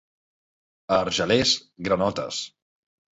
[0.95, 1.51] A Argelers,
[1.89, 2.41] granotes.